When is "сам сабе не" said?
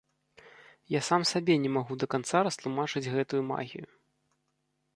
1.09-1.69